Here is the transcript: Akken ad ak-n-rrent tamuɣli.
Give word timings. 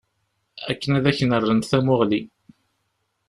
Akken 0.69 0.91
ad 0.97 1.05
ak-n-rrent 1.11 1.67
tamuɣli. 1.71 2.21